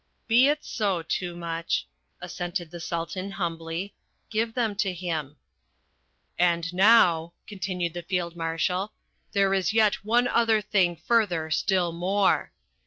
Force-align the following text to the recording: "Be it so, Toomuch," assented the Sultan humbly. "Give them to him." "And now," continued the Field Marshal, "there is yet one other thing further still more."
"Be 0.27 0.47
it 0.47 0.65
so, 0.65 1.03
Toomuch," 1.03 1.83
assented 2.21 2.71
the 2.71 2.79
Sultan 2.79 3.29
humbly. 3.29 3.93
"Give 4.31 4.55
them 4.55 4.75
to 4.77 4.91
him." 4.91 5.35
"And 6.39 6.73
now," 6.73 7.33
continued 7.45 7.93
the 7.93 8.01
Field 8.01 8.35
Marshal, 8.35 8.93
"there 9.33 9.53
is 9.53 9.73
yet 9.73 10.03
one 10.03 10.27
other 10.27 10.59
thing 10.59 10.95
further 10.95 11.51
still 11.51 11.91
more." 11.91 12.51